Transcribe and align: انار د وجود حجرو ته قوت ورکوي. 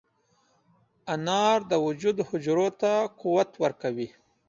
انار 1.13 1.59
د 1.71 1.73
وجود 1.85 2.17
حجرو 2.29 2.67
ته 2.81 2.91
قوت 3.21 3.49
ورکوي. 3.63 4.07